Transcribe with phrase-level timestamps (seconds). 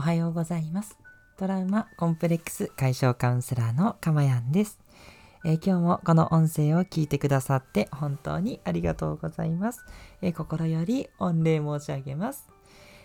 [0.00, 0.96] おはようございます。
[1.36, 4.78] トラウマコンプレックス解消カウンセラーのかまやんです、
[5.44, 9.84] えー、今日もこの音声を聞いてくださって本当にありがとうございます、
[10.22, 12.48] えー、心より御礼申し上げます、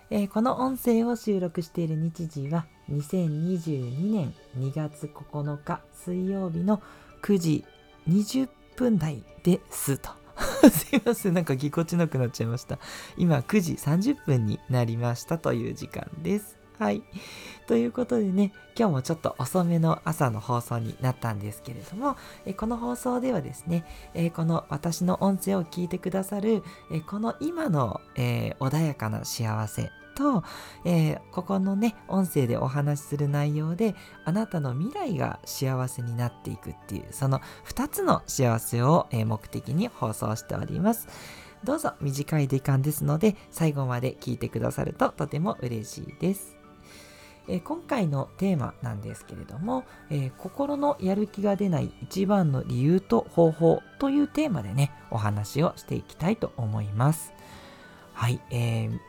[0.10, 6.82] えー、この音声を収録している日時は2022年2月9日水曜日の
[7.24, 7.66] 9時
[8.08, 10.12] 20分台ですと。
[10.72, 12.80] すいません、なんかぎこちなくなっちゃいました。
[13.18, 16.55] 今9時30分になりましたという時間です。
[16.78, 17.04] はい。
[17.68, 30.44] ということでね、今日もちょっと遅めの朝の放送になったんですけれども、えこの放送ではですね、えこの私の音声を聞いてくださる、えこの今の、え穏やかな幸せと、
[30.86, 41.08] えー、ここのね、音声でお話しする内容で、あなたの未来が幸せになっていくっていう、その2つの幸せを、えー、目的に放送しております。
[41.64, 46.55] どうぞ短い時間ですので、最後まで聞いてくださるととても嬉しいです。
[47.48, 57.34] えー、今回のテーマなんですけれども、えー、心のやる気が出ない一番の理由と方法というテーマでね、お話をしていきたいと思います。
[58.14, 59.00] はい、えー、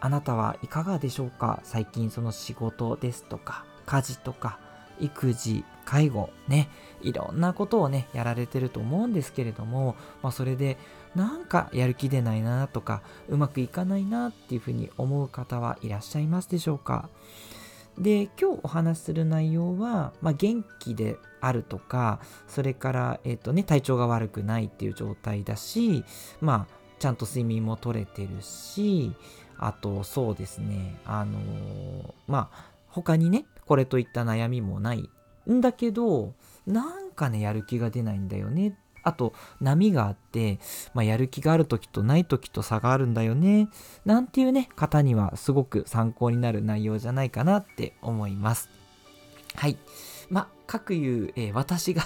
[0.00, 1.60] あなたはいかがでしょうか？
[1.62, 4.58] 最近その仕事ですとか、家事とか、
[4.98, 6.68] 育児、介護、ね、
[7.02, 10.78] いろんなことをね、やられてると思うんですけれども、まあそれで
[11.14, 17.08] なんかやる気出ないなとか、うまくいかないなっていうふうに思う方はいらっしゃいますでしょうか？
[17.98, 26.04] で、今日お話しする内容は、まあ、元気であるとか、それから、え、ー、とね、体調が悪くないっていう状態だし、
[26.40, 29.12] まあ、ちゃんと睡眠も取れてるし、
[29.58, 35.08] あと、そうですね、あのー、まあ、他にね、これといった悩みもない
[35.50, 36.34] んだけど、
[36.66, 38.78] なんかね、やる気が出ないんだよね。
[39.06, 40.58] あと、波があって、
[40.92, 43.68] まあ、やる気がある時とない時と差があるんだよね。
[44.04, 48.68] なんていうね、方にはすごく参考になる内容じゃないかなって思います。
[49.54, 49.78] はい。
[50.28, 52.02] まあ、各言う、えー、私が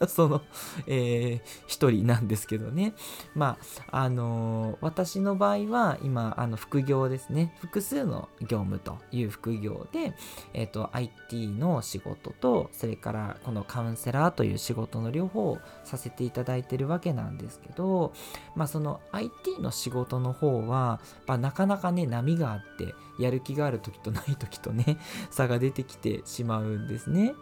[0.08, 0.42] その、
[0.86, 2.94] えー、一人なんですけどね。
[3.34, 3.58] ま
[3.90, 7.54] あ、あのー、私の場合は、今、あの、副業ですね。
[7.60, 10.14] 複数の業務という副業で、
[10.52, 18.12] えっ、ー、と、IT の仕事と、それから、このカウンセラーという仕事の両方をさせていただいてるわけなんですけど、
[18.54, 24.98] まあ、その IT の仕事の方は、まあ、なかなかね、波があって、やる気がある時とない時とね、
[25.30, 27.34] 差が出てきてしまうんですね。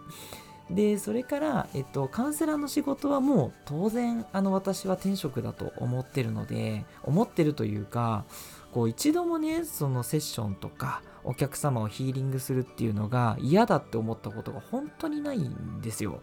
[0.71, 8.25] でそれから、えっと、カウンセラーの仕事はもう当然あの私は転職だと思ってるので思ってるというか
[8.73, 16.21] こう一度もねそのセッションとかお客様をヒーリングするっていうのが嫌だって思ったことが本当にないんですよ。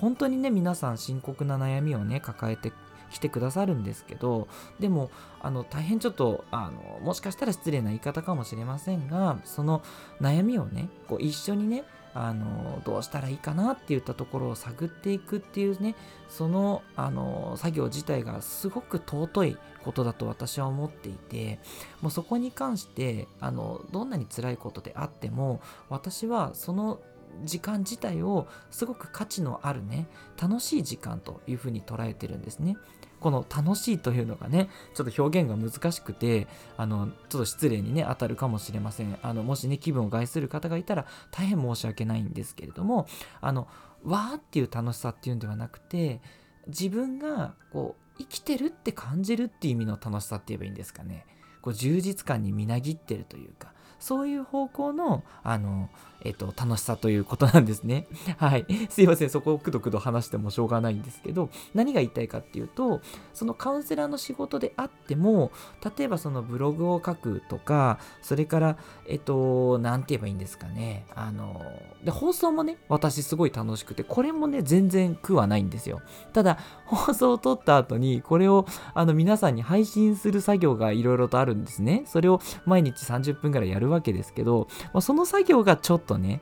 [0.00, 2.72] 本当にね皆さん深刻な悩みをね抱えて
[3.10, 4.48] きてくださるんですけど
[4.78, 5.10] でも
[5.40, 9.82] あの大変ちょっとあのもしかしたら失礼な言い方かもしれませんがその
[10.20, 11.84] 悩みをねこう一緒にね
[12.18, 15.94] あのどうしたらいいかなっていったところを探っていくっていうね
[16.28, 21.60] そのあの作業自体がすごく尊いことだと私は思っていて
[22.00, 25.60] もうそこに関してあのどんなに辛いことであっても
[25.90, 27.00] 私はその
[27.44, 30.08] 時間自体をすごく価値のあるね
[30.40, 32.76] 楽しい時間というふうに捉えてるんですね
[33.20, 36.46] この楽しいというのがね、ちょっと表現が難しくて、
[36.76, 39.18] あの、ちょっと失礼にね、当たるかもしれません。
[39.22, 43.06] あの、もしね、気分を害する方がいたら大変申し訳ないんですけれども、
[43.40, 43.68] あの、
[44.04, 46.20] わーっていう楽しさっていうんではなくて、
[46.68, 51.26] 自分がこう、生きてるって感じるっていう意味の楽しさって言えばいいんですかね。
[51.62, 55.88] こう充実感にみなぎってるというか、そういう方向の、あの、
[56.22, 58.06] えっと、楽しさということなんですね。
[58.38, 58.66] はい。
[58.88, 59.30] すいません。
[59.30, 63.00] そこをくどくど話してもしょうがないんですけど、何が言いたいかっていうと、
[63.32, 65.52] そのカウンセラーの仕事であっても、
[65.96, 68.76] 例えばそのブログを書くとか、それから、
[69.06, 71.06] えっと、なんて言えばいいんですかね。
[71.14, 71.62] あの、
[72.04, 76.00] で、放送もね、私すごい楽しくて、これもね、全然苦はないんですよ。
[76.32, 82.02] ただ、放送を撮った後に、これを、あの、皆さんに配信する作業がいろいろとあるんですね。
[82.06, 86.40] それを毎日30分ぐらいやるわけですけど、まあ、その作業がちょっとね、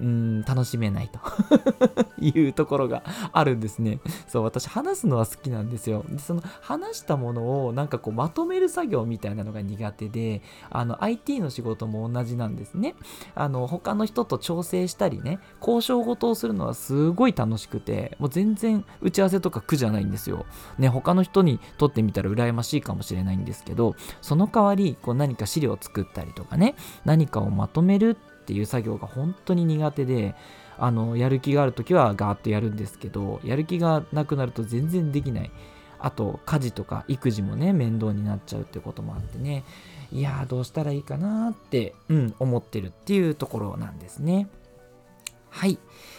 [0.00, 1.20] うん、楽しめないと
[2.18, 3.02] いうところが
[3.32, 4.00] あるんですね。
[4.26, 6.04] そう、私話すのは好きなんですよ。
[6.08, 12.94] で、その話したものをなんかこうまとめる作業みたいなのが苦手で、あの IT の仕事も同じなんですね。
[13.34, 20.46] あの他の人と調整したりね、交渉事をするのはすごい楽しくて、もう全然打ち合わせとか苦じゃないんですよ。
[20.78, 26.74] ね、他の人にとってみたら羨ましいかもしれないんですけど、その代わりこう何か資料を作ったりとかね、
[27.04, 30.34] 何かをまとめるってっていう作業が本当に苦手で、
[30.78, 35.50] あの、やる気がある時はガーッとやるんですけど、やる気がなくなると全然できない。
[35.98, 39.64] あと、家事とか育児もね、面倒になっちゃうってこともあってね、
[40.10, 44.48] いやーどうしたらいいかなーって、うん、思ってるっていうところなんですね。
[45.50, 45.78] はい。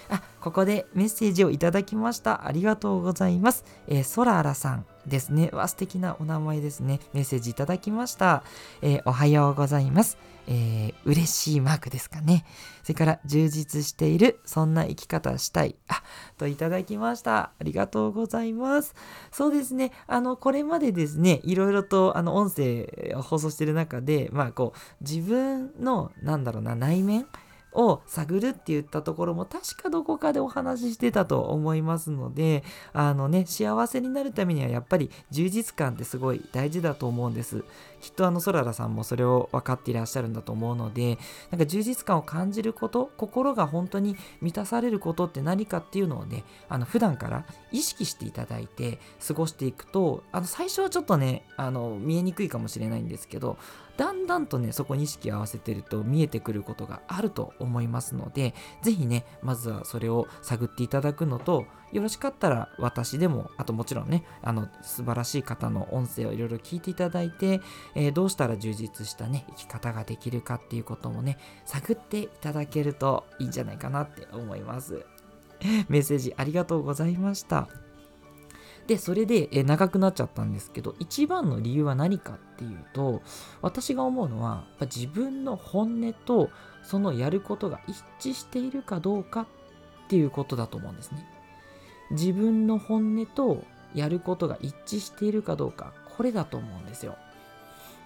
[0.10, 2.46] あ、ここでメッセージをいただきました。
[2.46, 3.64] ありがとうございます。
[3.88, 5.50] えー、ソラーラさんですね。
[5.54, 7.00] わ、素敵なお名前ですね。
[7.14, 8.44] メッセージいただきました。
[8.82, 10.18] えー、おはようございます。
[10.48, 12.46] えー、嬉しいマークですかね。
[12.84, 15.76] それから充実している、そんな生き方したい。
[15.88, 16.04] あ、
[16.38, 17.52] といただきました。
[17.60, 18.96] ありがとうございます。
[19.32, 19.92] そうですね。
[20.08, 27.28] あの、これまでですね、いろいろとあの音声を放送してる中で、まあこう、自分の、なんだろうな、内面
[27.74, 32.64] を探るって言ったところも確かどこかでお話ししてたと思いますので
[32.94, 37.64] あのね幸せになるためにはやっぱり充実感ってすごい大事だと思うんです。
[38.02, 41.20] きっとあのソララさんもそれを分かっていらっしゃるんだと思うので
[41.52, 53.58] なんか充実感を感じること心が本当に満たされることって何かっていうのをねあの普段から意識していただいて過ごしていくとあの最初はちょっとねあの見えにくいかもしれないんですけど
[54.02, 67.62] だんだんとねそこに意識を合わせてると見えてくることがあると思いますので是非ねまずはそれを探っていただくのとよろしかったら私でもあともちろんねあの素晴らしい方の音声をいろいろ聞いていただいて、
[67.94, 75.06] えー、どうしたら充実したね生き方ができるかっていうこともね探っていただけるといいんじゃないかなって思います。
[75.90, 77.68] メッセージありがとうございました。
[78.92, 83.22] でそれで、え長くなっちゃったんですけど一番の理由は何かっていうと
[83.62, 86.50] 私が思うのはやっぱ自分の本音と
[86.84, 89.48] そのやることが一致しているかどうかっ
[90.10, 91.26] ていうことだと思うんですね。
[92.12, 93.64] 自分の本音と
[93.96, 97.16] やることが一致しているかどうかこれだと思うんですよ。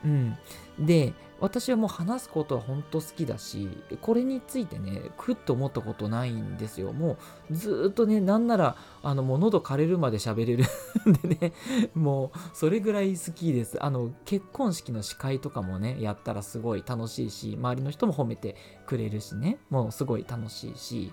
[0.04, 0.38] うん。
[0.80, 3.70] で、私はもう話すことは本当好きだし、
[4.02, 6.94] これについてね、くっと思ったことないんですよ。
[6.94, 7.18] も
[7.50, 10.64] うずっとね、なんなら、あの、もう喉枯れるまで喋れる
[11.10, 11.54] んでね、
[11.94, 13.84] もうそれぐらい好きです。
[13.84, 18.56] あの、結婚式の司会とかもね、やったらすごい楽しいし、周りの人も褒めて
[18.86, 21.12] くれるしね、もうすごい楽しいし、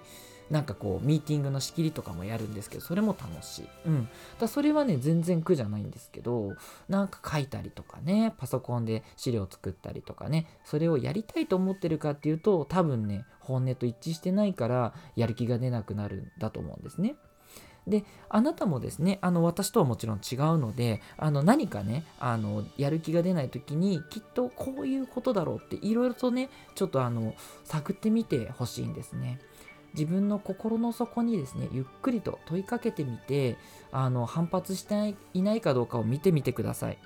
[0.52, 3.68] なんかこうミーティングの仕切りとかもやるんですけどそれも楽しい。
[3.86, 4.08] うん。
[4.38, 6.56] だそれはね全然苦じゃないんですけど
[6.90, 17.14] なんか書いたりとかねパソコンで資料作ったりとかねそれをやりたいと思ってるかっていうと多分ね本音と一致してないからやる気が出なくなるんだと思うんですね。
[17.86, 27.34] であなたもですねあの私とはもちろん違うのであの何かねあのやる気が出ない時にきっとこういうことだろうっていろいろとねちょっとあの
[27.64, 29.40] 探ってみてほしいんですね。
[29.94, 33.56] 自分の心の底にですねゆっくりと問いかけてみて
[33.90, 36.98] あの反発していないかどうかを見てみてください。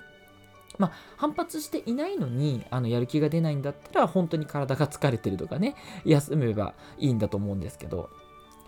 [0.77, 5.75] まあ、反発していないのにあのやる気が出ないんだったら本当に体が疲れてるとかね
[6.05, 8.11] 休めばいいんだと思うんですけど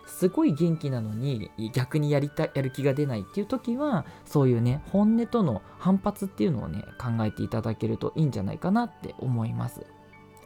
[0.07, 9.85] すごい元気なのに逆にやりたやる気が出ないっていう時はそういうね本音との反発っていうのをね考えていただけるといいんじゃないかなって思います。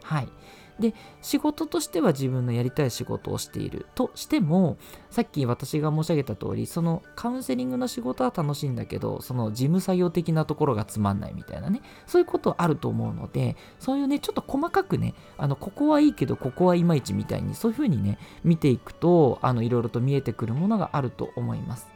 [0.02, 0.28] はい。
[0.78, 4.76] で仕事としては自分のやりたい仕事をしているとしても
[5.10, 21.94] さっき私が申し上げた通りそのカウンセリングの仕事は楽しいんだけどその事務作業的なところがつまんないみたいなねそういうことあると思うのでそういうねちょっと細かくねあのここはいいけどここはいまいちみたいにそういうふうにね見ていくといろいろと見えてくるものがあると思います。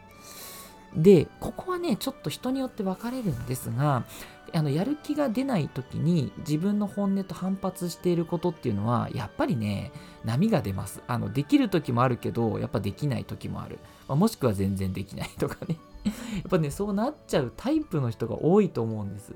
[0.95, 4.05] でここはねちょっと人によって分かれるんですが
[4.53, 9.91] あのやる気が出ない時に自分の本音と反発していることっていうのはやっぱりね
[10.25, 11.01] 波が出ます。
[11.07, 15.77] あのできる時もあるけどやっぱできない時もある、まあ、もしくは全然できないとかね。
[16.05, 19.35] やっぱねそうなっちゃうタイプの人が多いと思うんです。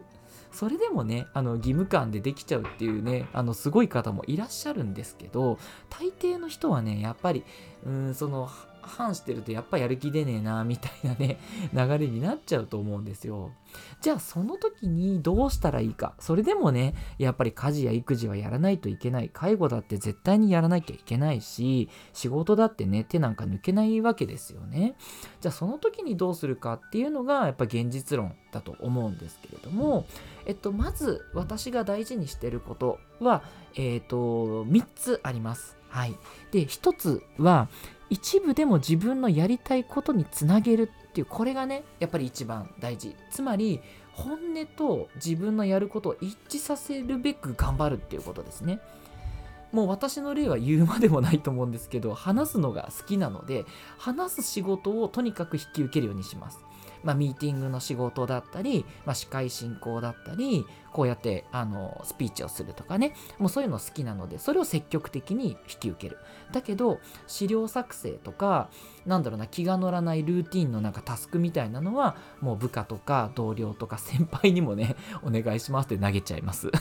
[0.51, 5.57] それでもねあの義務感でできちゃうっていうねあのすごい方もいらっしゃるんですけど
[5.89, 7.43] 大抵の人はねやっぱり
[7.85, 8.49] うんその
[8.87, 11.39] 反してるとやっぱやる気出ねえなみたいなね
[11.73, 13.51] 流れになっちゃうと思うんですよ。
[14.01, 16.13] じゃあその時にどうしたらいいか。
[16.19, 19.29] それでもねやっぱり家事や育児はやらないといけない。
[19.29, 24.95] 介護だって絶対にやらなきゃいけないし仕事だってね手なんか抜けないわけですよね。
[25.41, 30.05] じゃあその時にどうするかっていうのがやっぱ現実論だと思うんですけれども
[30.45, 33.43] えっとまず私が大事にしてることは
[33.75, 35.77] えっ、と3つあります。
[35.93, 36.15] はい。
[36.51, 37.69] で、1つは、
[38.13, 43.15] 一部でも自分のやりたいことにつなげるっていうこれがねやっぱり一番大事。
[43.31, 48.79] つまり本音と自分のやることを一致させるべく頑張るっていうことですね。
[49.71, 53.65] もう私の例は言うまでもないと思うんですけど話すのが好きなので
[53.97, 56.59] 話す仕事をとにかく引き受けるようにします。
[57.03, 63.13] まあ、ミーティングの仕事だったり、まあ、司会進行だったりこうやってあのスピーチをするとかね。
[63.39, 66.19] もうそういうの好きなのでそれを積極的に引き受ける。
[66.51, 68.69] だけど資料作成とか
[69.05, 76.71] なんだろうな気が乗らないルーティンのなんかタスクみたいなのはもう部下とか同僚とか先輩にもねお願いしますって投げちゃいます。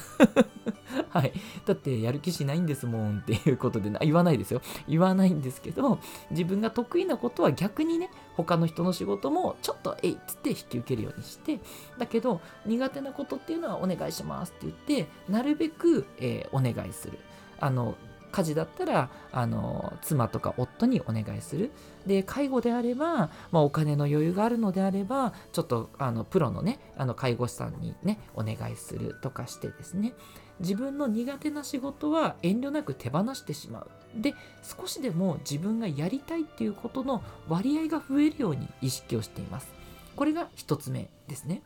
[1.10, 1.32] はい。
[1.66, 4.60] だってやる気しないんですもんっていうことで言わないですよ。
[4.88, 5.98] 言わないんですけど、
[6.30, 11.60] 自分が得意なことは逆にね、他の人の仕事もちょっとえいっつって引き受けるようにして、
[11.98, 17.18] だけど苦手なことっていうのはお願いしますって言って、なるべく、えー、お願いする。
[17.60, 17.94] あの、
[18.32, 21.70] 家事だったらあの妻とか夫にお願いする
[22.06, 30.14] で介護であれば、まあ、お金の余裕があるのであればちょっとあのプロのねあの介護士さんにねお願いするとかしてですね
[30.62, 33.90] 自分の苦手な仕事は遠慮なく手放してしまう。
[34.16, 39.68] で少しでも自分がやりたいっていうことの割合が増えるように意識をしています。
[40.16, 41.62] これが1つ目ですね。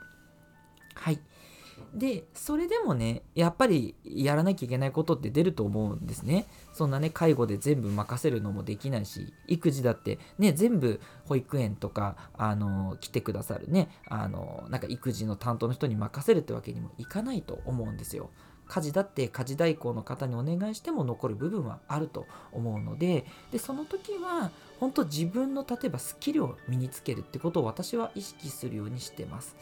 [0.95, 1.21] はい。
[1.95, 6.47] でそれでもねやっぱりやらなきゃいけないことって出ると思うんですね。
[6.73, 18.31] そんなね介護で全部任せるのもできないし育児だってね全部保育園とかあの来てくださるねあのなんか育児の担当の人に任せるってわけにもいかないと思うんですよ。
[18.69, 29.57] 家事だって家事代行の方にお願いしても残る部分はあると思うのででその時は本当自分の例えばスキルを身につけるってことを私は意識するようにしてます。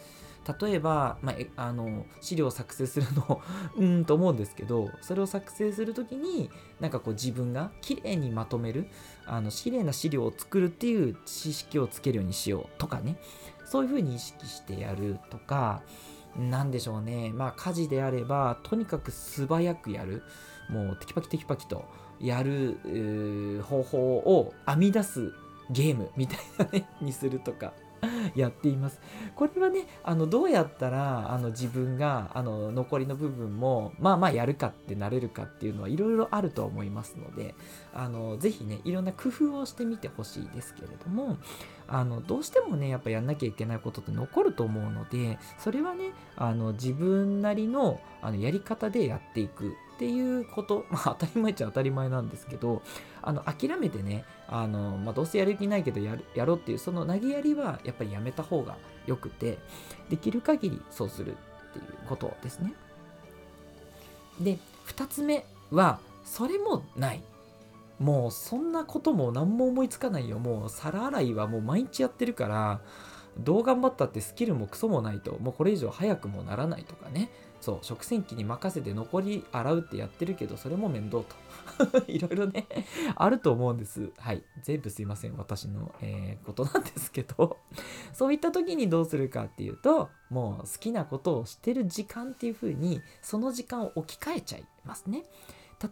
[0.60, 3.40] 例えば、まあ、あの資料を作成するの
[3.76, 8.88] うんと思うんですけどそれを作成する時になんかこう自分がきれいにまとめる
[9.24, 13.16] あの綺麗な資料を作るっていう知識をつけるようにしようとかね
[13.64, 15.82] そういうふうに意識してやるとか
[16.36, 17.32] 何でしょうね。
[17.34, 20.22] まあ家事であればとにかく素早くやる。
[20.68, 21.84] もうテキパキテキパキと
[22.20, 25.32] やる方法を編み出す
[25.70, 27.72] ゲームみたいなねにするとか。
[28.34, 29.00] やっています。
[29.34, 37.54] これはね、あのどうやったらあの自分があの残りの部分もまあまあやるかってなれるかっていうのはいろいろあると思いますので、
[37.92, 41.38] あのぜひね、いろんな工夫をしてみてほしいですけれども、
[41.86, 52.82] あのどうしてもね、やっぱやんなきゃいけないことって残ると思うので、それはね、あの自分なりのあのやり方でやっていくっていうこと、 まあ当たり前っちゃ当たり前なんですけど、
[53.22, 59.58] あの諦めてね、あのまあ、どうせやる気ないけどやるやろうっていうその投げやりはやっぱりやめた方がよくて、
[60.10, 61.34] できる限りそうするっ
[61.72, 62.74] ていうことですね。
[64.40, 67.22] で、2つ目は、それもない。
[67.98, 70.38] もうそんなことも何も思いつかないよ。
[70.38, 72.80] もう皿洗いはもう毎日やってるから、
[73.38, 77.30] どう頑張ったってスキルもクソもないと、もうこれ以上早くもならないとかね。
[77.64, 82.04] そう食洗機に任せて残り洗うってやってるけどそれも面倒と。
[82.06, 82.66] いろいろね
[83.16, 84.10] あると思うんです。
[84.18, 84.42] はい。
[84.60, 85.36] 全部すいません。
[85.38, 87.56] 私の、えー、ことなんですけど。
[88.12, 95.22] そういった時にどうするかっていうともう好きなことをしてる時間っていう風にその時間を置き換えちゃいますね。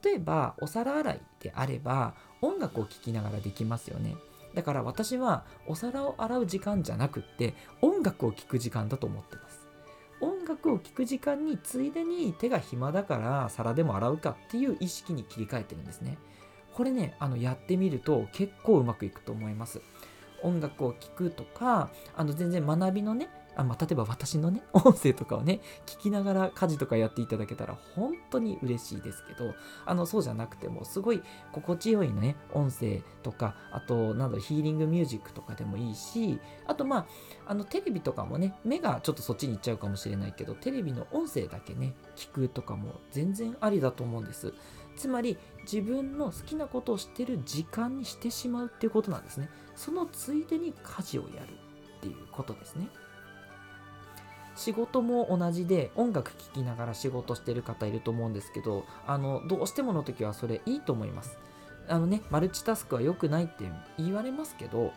[0.04, 4.14] 例えばお皿洗いであれば音楽を聴きながらできますよね。
[4.54, 9.51] だから私はお皿を洗う時間じゃなくって音楽を聴く時間だと思ってます。
[10.42, 16.18] 音楽を聴く時間についでに手が暇だから皿でも洗うかっていう意識に切り替えてるんですね。
[16.74, 19.80] これね、あのやってみると結構うまくいくと思います。
[20.42, 31.22] 音楽を聴くとか、あの全然学びのね、あまあ、例えば私のね、 音声とかをね、聞きながら家事とかやっていただけたら本当に嬉しいですけど、あの、そうじゃなくても、すごい
[31.52, 37.06] 心地よいね、音声とか、あと、なんだ、ヒーリングミュージックとかでもいいし、あと、まあ、
[37.46, 44.54] あの、テレビとかもね、目がちょっとそっちに行っちゃうかもしれないけど、テレビの音声だけね、聞くとかも全然ありだと思うんです。
[44.96, 49.48] つまり、自分の好きなことをしてる時間にしてしまうっていうことなんですね。
[49.76, 51.54] そのついでに家事をやる
[51.98, 52.88] っていうことですね。
[54.54, 61.38] 仕事も同じで音楽聴きながら仕事してる方いると思うんですけどあのどうしてもの時はそれいいと思います
[61.88, 63.64] あのねマルチタスクは良くないって
[63.98, 64.92] 言われますけど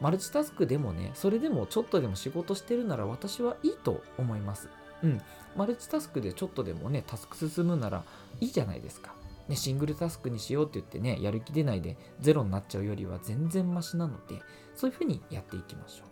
[0.00, 4.68] マルチタスクでもねそれでもちょっとでも仕事してるなら私はいいと思います
[5.02, 5.20] うん。
[5.56, 8.04] マルチタスクでちょっとでもねタスク進むなら
[8.40, 9.14] いいじゃないですか。
[9.48, 14.40] ね、シングルタスクにしようって言ってね、やる気出ないでゼロになっちゃうよりは全然マシなので、
[14.76, 16.04] そういうふうにやっていきましょ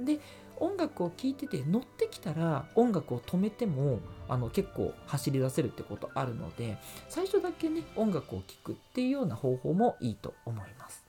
[0.00, 0.04] う。
[0.06, 0.20] で、
[0.60, 6.78] 音楽を聴いてて乗ってきたら音楽を止めてもあの結構走り出せるってことあるので
[7.08, 11.07] 最初だけね音楽を聴くっていうような方法もいいと思います。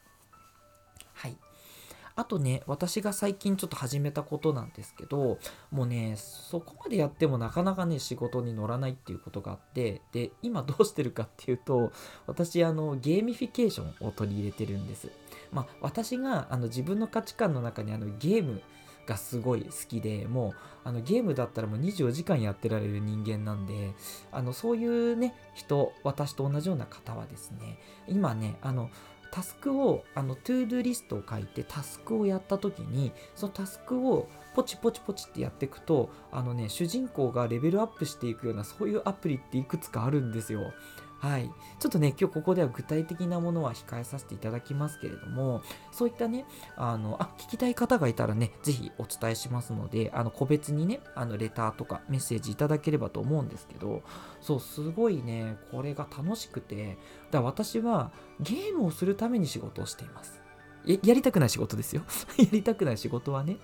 [2.19, 5.39] あとね私が最近ちょっと始めたことなんですけど
[5.71, 11.93] もうねそこまでやってもなかなかね仕事に乗らないっていうことがあってで今どうしてるかっていうと
[12.27, 15.09] 私あのゲーミフィケーションを取り入れてるんです。
[15.53, 18.61] まあ私があの自分の価値観の中にあのゲーム
[19.05, 23.93] がすごい好きでもうあのゲームだったらもう24時間やってられる人間なんで
[24.33, 28.89] あのそういうね人私と同じような方はですね今ねあの
[29.31, 40.73] タスクをあの ToDo リストを書いてタスクをやった時にそのタスクをポチポチポチってやっていくとあのね主人公がレベルアップしていくようなそういうアプリっていくつかあるんですよ。
[41.19, 45.61] はい、ちょっとね今日ここでは具体的なものは控えさせていただきますけれども
[45.91, 46.45] そういったね
[46.77, 54.01] あのあ聞きたい方がいたらね是非お伝えしますのであの個別にねあのレターとかメッセージいただければと思うんですけど
[54.39, 56.97] そうすごいねこれが楽しくて
[57.31, 60.39] だから私はゲームをするために仕事をしています。
[60.85, 62.03] ややりたくない仕事ですよ。
[62.39, 63.57] やりたくない仕事はね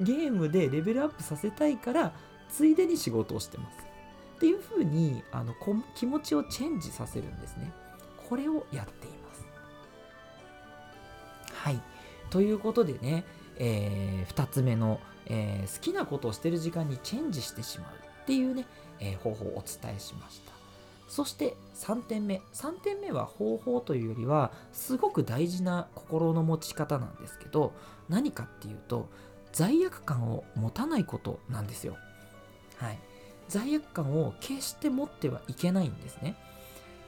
[0.00, 2.12] ゲームでレベルアップさせたいから
[2.48, 3.85] ついでに仕事をしてます。
[4.36, 5.54] っていうふうにあの
[5.94, 7.72] 気持ちをチェンジさせるんですね。
[8.28, 9.46] これをやっています。
[11.52, 11.80] はい。
[12.28, 13.24] ということでね、
[13.56, 17.88] えー、2つ目の、えー、好きなことをしてる時間にチェンジしてしまう
[18.22, 18.66] っていうね、
[19.00, 20.52] えー、方法をお伝えしました。
[21.08, 22.42] そして3点目。
[22.52, 27.72] 3点目は方法というよりは、すごく大事な心の持ち方なんですけど、
[28.08, 29.08] 何かっていうと、
[29.52, 31.96] 罪悪感を持たないことなんですよ。
[32.76, 32.98] はい。
[33.48, 36.36] 罪悪感を決して持ってはいけないんですね。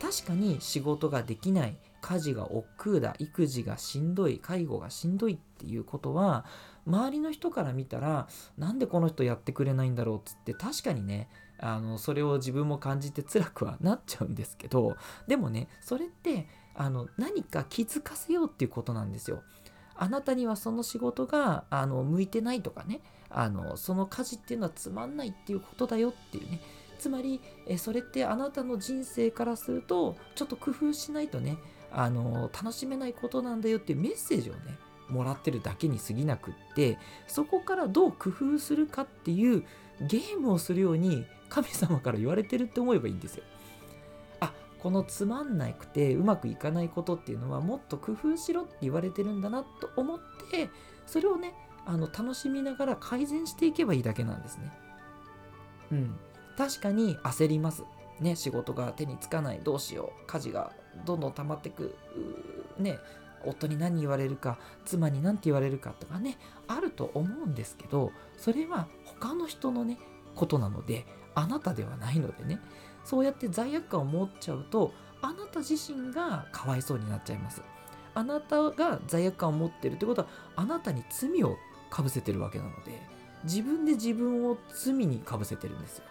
[0.00, 6.45] 確かに仕事ができない、家事が億劫だ、育児がしんどい、介護がしんどいっていうことは、
[6.87, 11.28] 周りの人から見たら、なんでこの人やってくれないんだろうっつって確かにね、
[11.61, 19.42] あのそれを自分も感じて辛くはなっちゃうんですけど、でもね、それってあの何か気づかせようっていうことなんですよ。
[19.97, 26.61] あなたにはその仕事があの向いてないとかねあのその家事っていうのはつまんないっていうことだよっていうね
[26.99, 31.58] つまりえそれってあなたの人生からするとちょっと工夫しないとね
[31.92, 39.64] あの楽しめないことなんだよっていうメッセージをねもらってるだけに過ぎなくってそこからどう工夫するかっていう
[40.00, 43.44] ゲームをするように神様から言われてるって思えばいいんですよ。
[44.40, 50.18] あこのつまんなくてうまくいかないことっていうのはもっと工夫しろって言われてるんだなと思っ
[50.50, 50.68] て
[51.06, 51.54] それをね
[51.88, 54.73] あの楽しみながら改善していけばいいだけなんですね。
[55.90, 56.18] うん。
[56.57, 57.83] 確かに焦ります。
[58.21, 60.73] ね、仕事が手につかない、どうしよう、家事が
[61.04, 61.97] どんどん溜まってく、
[62.78, 62.99] ね、
[63.45, 69.98] 夫に何言われるか、妻に何て言われるかとかね、あると思うんですけど、それは他の人のね、
[70.35, 72.61] ことなので、あなたではないのでね、
[73.09, 77.62] そうやって罪悪感を持っちゃうとあなた自身がかわいそうになっちゃいます
[78.14, 81.57] あなたが罪悪感を持ってるってことはあなたに罪を
[81.90, 83.01] かぶせてるわけなので
[83.44, 86.05] 自分で自分を罪にかぶせてるんですよ。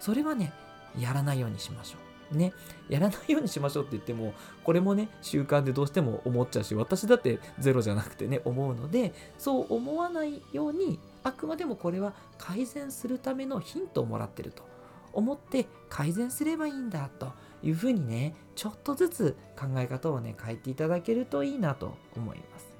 [0.00, 0.52] それはね
[0.98, 1.98] やらないようにしましょ
[2.32, 2.36] う。
[2.36, 2.52] ね
[2.88, 4.32] やらないようにしましょうって言っても
[4.64, 14.72] これもね習慣でどうしても思っちゃうし私だってゼロじゃなくてね思うのでそう思わないようにあくまでもこれは改善するためのヒントをもらってると。
[15.14, 22.72] 思って改善すればいいんだというふうにねちょっとずつ考え方をね変えていただけるといいなと思います。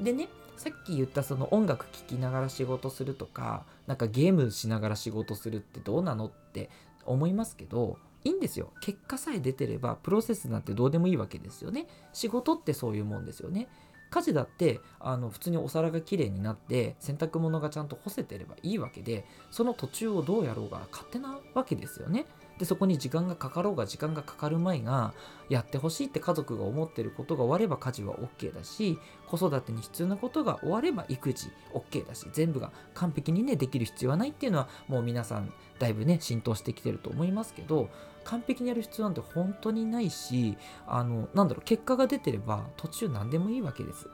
[0.00, 6.70] でねさっき言ったその音楽聴きながら仕事するとかなんかゲームしながら仕事するってどうなのって
[7.04, 8.72] 思いますけどいいんですよ。
[8.80, 11.88] 結果さえ出てればプロセスなんてどうでもいいわけですよね。
[12.12, 13.68] 仕事ってそういうもんですよね。
[14.10, 22.26] 家事だってあの普通にお皿がきれいになって洗濯物がちゃんと干せてればいいわけでその途中をどうやろうが勝手なわけですよね。
[22.62, 25.14] でそこに時間がかかろうが時間がかかる前が
[25.48, 37.88] やってほしいって家族が思ってることが終われば家事は OK だし子育てに必要なことが終われば育児 OK だし全部が完璧にねできる必要はないっていうのはもう皆さんだいぶね浸透してきてると思いますけど
[38.22, 44.06] 完璧にやる必要なんて本当にないしあのなんだろう結果が出てれば途中何でもいいわけです。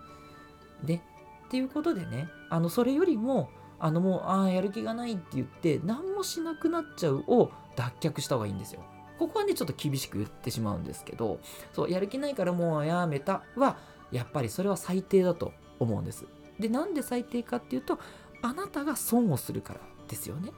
[0.83, 8.81] でっていうことでねあのそれよりもあのもうああやる気がないって言って何もしなくなっちゃうを脱却した方がいいんですよ。
[9.19, 11.41] ここはねちょっと厳しく言ってしまうんですけど
[11.73, 13.77] そうやる気ないからもうやめたは
[14.13, 16.25] やっぱりそれは最低だと思うんです。
[16.59, 17.99] でなんで最低かっていうと
[18.43, 20.53] あなたが損をするからですよね。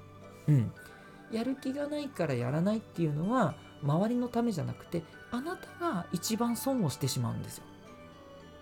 [0.48, 0.72] うん。
[1.30, 7.64] やる気がないからやらないっていうのは周りのためじゃなくてあなたが一番損をしてしまうんですよ。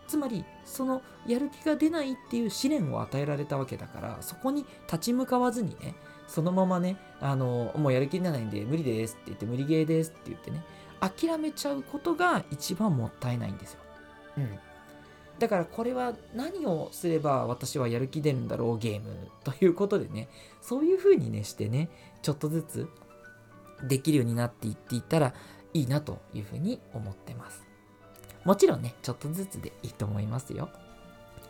[0.07, 5.95] つまりそのやる気が出ないっていう試練を与えられたわけだからそこに立ち向かわずにね
[6.29, 10.63] そのままねあのもうやる気出ないんで無理ですって言って無理ゲーですって言ってね
[11.01, 13.81] 諦めちゃうことが一番もったいないんですよ。
[14.37, 14.59] うん。
[15.39, 20.29] だからこれは何をすれば私はやる気出るんだろうゲームということでね
[20.61, 21.89] そういう風にねしてね
[22.23, 22.89] ちょっとずつ
[23.85, 25.35] できるようになっていっていったら
[25.73, 27.69] いいなというふうに思ってます。
[28.45, 30.71] もちろんね、ちょっとずつでいいと思いますよ。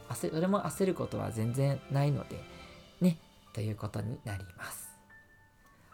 [0.08, 2.42] 焦それも焦ることは全然ないのでね
[3.58, 4.88] ということになります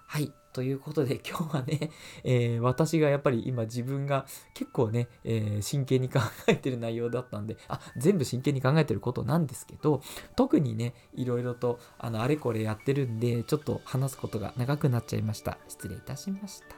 [0.06, 1.90] はいということで今日はね、
[2.22, 10.02] えー、私がやっぱり今自分が結構ね、えー、真剣に考えてる内容だったんで、あ、全部真剣に考えてることなんですけど、
[10.36, 15.58] 特にね、いろいろとあのあれこれやってるんで、ちょっと話すことが長くなっちゃいました。
[15.66, 16.76] 失礼いたしました。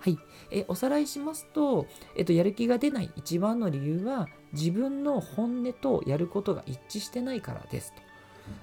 [0.00, 0.18] はい。
[0.50, 8.07] えおさらいしますと、えっと、やる気が出ない一番の理由は、自分の本音とやることが一致してないからですと。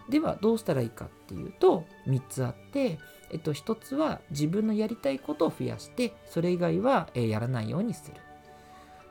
[0.10, 3.00] では、どうしたらいいかっていうと、3つあって、
[3.32, 8.18] えっと、一つは自分のやりたいことを増やして、それ以外は、え、やらないようにする。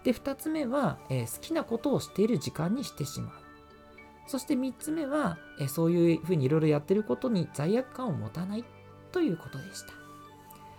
[0.05, 3.33] で、二つ目は、え、好きなことをしている時間にしてしまう。
[4.27, 8.65] そして三つ目は、え、そういうふうにいろいろやってることに罪悪感を持たない
[9.13, 9.93] ということでした。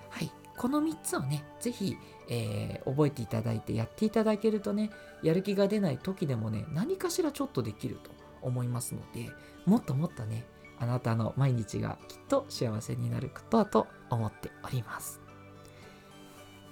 [0.09, 0.31] はい。
[0.57, 1.97] この3つをね、ぜひ、
[2.29, 4.89] えー、覚えていただいてやっていただけるとね、
[5.21, 9.29] やる気が出ない時でもね、何かしらちょっとできると思思いますので、
[9.65, 10.45] もっともっとね、
[10.79, 15.21] あなたの毎日がきっと幸せになることだと思っております。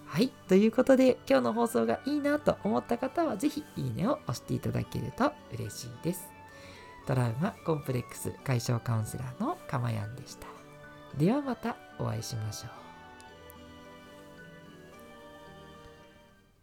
[0.05, 0.29] はい。
[0.47, 6.29] ということで、今日の放送がいいなと思った方は、ぜひいいねを押していただけると嬉しいです。
[7.07, 10.47] トラウマコンプレックス解消カウンセラーのかまやんでした。
[11.17, 12.82] ではまたお会いしましょう。